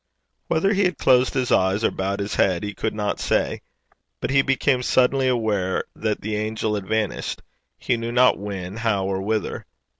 [0.47, 3.61] Whether he had closed his eyes or bowed his head, he could not say;
[4.19, 7.43] but he became suddenly aware that the angel had vanished
[7.77, 9.63] he knew not when, how, or whither.